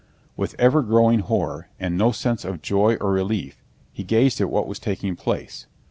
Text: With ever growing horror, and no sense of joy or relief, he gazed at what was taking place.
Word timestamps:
With 0.35 0.55
ever 0.57 0.81
growing 0.81 1.19
horror, 1.19 1.67
and 1.79 1.95
no 1.95 2.11
sense 2.11 2.43
of 2.43 2.63
joy 2.63 2.95
or 2.95 3.11
relief, 3.11 3.61
he 3.93 4.03
gazed 4.03 4.41
at 4.41 4.49
what 4.49 4.65
was 4.65 4.79
taking 4.79 5.15
place. 5.15 5.67